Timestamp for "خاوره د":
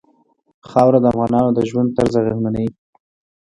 0.69-1.05